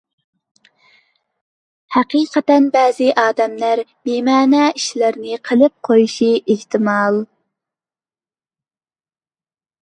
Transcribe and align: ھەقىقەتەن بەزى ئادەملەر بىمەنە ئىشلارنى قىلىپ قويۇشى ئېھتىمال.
ھەقىقەتەن 1.95 2.69
بەزى 2.75 3.09
ئادەملەر 3.23 3.81
بىمەنە 4.09 4.63
ئىشلارنى 4.71 5.37
قىلىپ 5.51 5.77
قويۇشى 5.89 6.31
ئېھتىمال. 6.41 7.21